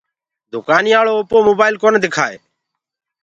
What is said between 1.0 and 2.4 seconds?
اوپو موبآئل ڪونآ دِڪآئي۔